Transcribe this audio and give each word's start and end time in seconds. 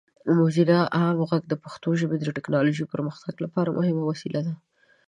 موزیلا 0.37 0.79
عام 0.97 1.17
غږ 1.29 1.43
د 1.49 1.53
پښتو 1.63 1.89
ژبې 1.99 2.15
د 2.19 2.25
ټیکنالوجیکي 2.35 2.91
پرمختګ 2.93 3.33
لپاره 3.45 3.75
مهمه 3.77 4.03
وسیله 4.05 4.39
ده. 4.45 4.53